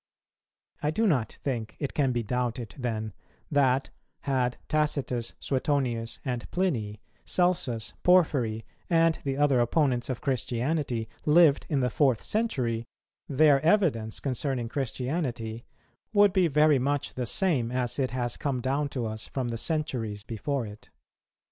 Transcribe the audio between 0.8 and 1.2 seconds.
I do